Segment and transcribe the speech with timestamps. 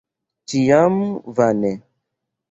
[0.51, 0.95] Ĉiam
[1.39, 1.71] vane.